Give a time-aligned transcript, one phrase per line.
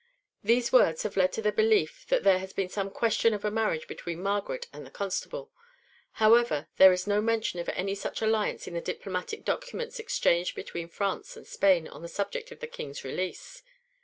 [0.41, 3.45] (2) These words have led to the belief that there had been some question of
[3.45, 5.51] a marriage between Margaret and the Constable;
[6.13, 10.87] however, there is no mention of any such alliance in the diplomatic documents exchanged between
[10.87, 13.61] France and Spain on the subject of the King's release.